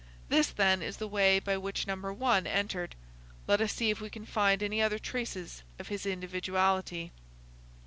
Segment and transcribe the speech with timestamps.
[0.29, 2.95] This, then, is the way by which Number One entered.
[3.45, 7.11] Let us see if we can find any other traces of his individuality."